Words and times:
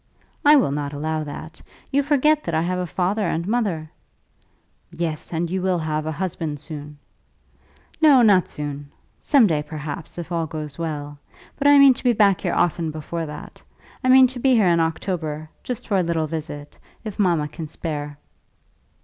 "I 0.43 0.55
will 0.55 0.71
not 0.71 0.93
allow 0.93 1.23
that. 1.25 1.61
You 1.91 2.01
forget 2.01 2.43
that 2.45 2.55
I 2.55 2.63
have 2.63 2.79
a 2.79 2.87
father 2.87 3.27
and 3.27 3.47
mother." 3.47 3.91
"Yes; 4.89 5.31
and 5.31 5.47
you 5.47 5.61
will 5.61 5.77
have 5.77 6.07
a 6.07 6.11
husband 6.11 6.59
soon." 6.59 6.97
"No, 8.01 8.23
not 8.23 8.47
soon; 8.47 8.91
some 9.19 9.45
day, 9.45 9.61
perhaps, 9.61 10.17
if 10.17 10.31
all 10.31 10.47
goes 10.47 10.79
well. 10.79 11.19
But 11.55 11.67
I 11.67 11.77
mean 11.77 11.93
to 11.93 12.03
be 12.03 12.13
back 12.13 12.41
here 12.41 12.55
often 12.55 12.89
before 12.89 13.27
that. 13.27 13.61
I 14.03 14.09
mean 14.09 14.25
to 14.25 14.39
be 14.39 14.55
here 14.55 14.69
in 14.69 14.79
October, 14.79 15.51
just 15.61 15.87
for 15.87 15.97
a 15.97 16.01
little 16.01 16.25
visit, 16.25 16.79
if 17.03 17.19
mamma 17.19 17.47
can 17.47 17.67
spare 17.67 18.07
me." 18.07 18.15